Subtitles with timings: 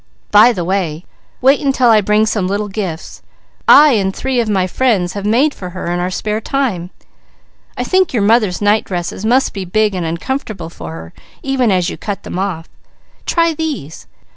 [0.31, 1.05] By the way,
[1.41, 3.21] wait until I bring some little gifts,
[3.67, 6.89] I and three of my friends have made for her in our spare time.
[7.77, 11.91] I think your mother's night dresses must be big and uncomfortable for her, even as
[11.91, 12.67] you cut them off.
[13.27, 14.07] Try these.